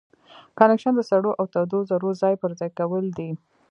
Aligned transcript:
کانویکشن 0.57 0.93
د 0.95 1.01
سړو 1.09 1.31
او 1.39 1.45
تودو 1.53 1.79
ذرتو 1.89 2.11
ځای 2.21 2.35
پر 2.41 2.51
ځای 2.59 2.69
کول 2.79 3.05
دي. 3.17 3.29